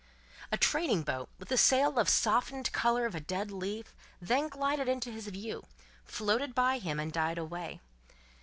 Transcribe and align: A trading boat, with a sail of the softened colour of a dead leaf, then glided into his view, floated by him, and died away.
A 0.51 0.57
trading 0.57 1.03
boat, 1.03 1.29
with 1.37 1.51
a 1.51 1.57
sail 1.57 1.89
of 1.99 2.07
the 2.07 2.11
softened 2.11 2.71
colour 2.71 3.05
of 3.05 3.13
a 3.13 3.19
dead 3.19 3.51
leaf, 3.51 3.93
then 4.19 4.47
glided 4.47 4.87
into 4.89 5.11
his 5.11 5.27
view, 5.27 5.63
floated 6.05 6.55
by 6.55 6.79
him, 6.79 6.99
and 6.99 7.13
died 7.13 7.37
away. 7.37 7.81